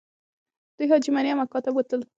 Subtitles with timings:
[0.77, 2.01] دوی حاجي مریم اکا ته بوتلل.